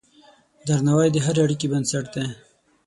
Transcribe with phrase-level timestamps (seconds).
[0.67, 2.25] درناوی د هرې اړیکې بنسټ دی.